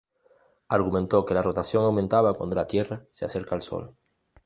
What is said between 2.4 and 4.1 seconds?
la Tierra se acerca al Sol.